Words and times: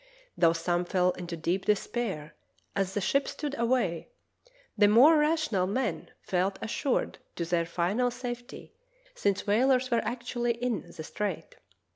Though 0.35 0.53
some 0.53 0.83
fell 0.83 1.11
into 1.11 1.37
deep 1.37 1.65
despair 1.65 2.33
as 2.75 2.95
the 2.95 3.01
ship 3.01 3.27
stood 3.27 3.53
away, 3.59 4.09
the 4.75 4.87
more 4.87 5.15
rational 5.19 5.67
men 5.67 6.09
felt 6.23 6.57
as 6.59 6.71
sured 6.71 7.17
of 7.39 7.49
their 7.51 7.67
final 7.67 8.09
safety, 8.09 8.73
since 9.13 9.45
whalers 9.45 9.91
were 9.91 10.01
actually 10.03 10.53
in 10.53 10.89
the 10.89 11.03
strait. 11.03 11.55